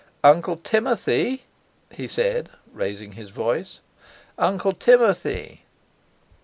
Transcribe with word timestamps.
"Uncle 0.23 0.57
Timothy," 0.57 1.43
he 1.91 2.07
said, 2.07 2.49
raising 2.73 3.11
his 3.11 3.29
voice. 3.29 3.81
"Uncle 4.35 4.71
Timothy!" 4.71 5.63